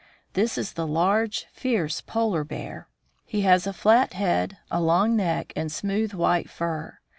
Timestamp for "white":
6.15-6.49